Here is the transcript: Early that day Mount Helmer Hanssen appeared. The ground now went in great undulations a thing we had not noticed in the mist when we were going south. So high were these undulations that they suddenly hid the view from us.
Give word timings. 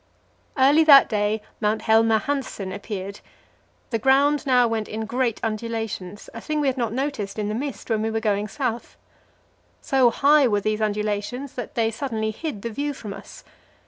Early 0.57 0.83
that 0.85 1.09
day 1.09 1.43
Mount 1.59 1.83
Helmer 1.83 2.17
Hanssen 2.17 2.73
appeared. 2.73 3.19
The 3.91 3.99
ground 3.99 4.47
now 4.47 4.67
went 4.67 4.87
in 4.87 5.05
great 5.05 5.39
undulations 5.43 6.27
a 6.33 6.41
thing 6.41 6.59
we 6.59 6.65
had 6.65 6.75
not 6.75 6.91
noticed 6.91 7.37
in 7.37 7.49
the 7.49 7.53
mist 7.53 7.87
when 7.87 8.01
we 8.01 8.09
were 8.09 8.19
going 8.19 8.47
south. 8.47 8.97
So 9.79 10.09
high 10.09 10.47
were 10.47 10.61
these 10.61 10.81
undulations 10.81 11.53
that 11.53 11.75
they 11.75 11.91
suddenly 11.91 12.31
hid 12.31 12.63
the 12.63 12.71
view 12.71 12.95
from 12.95 13.13
us. 13.13 13.43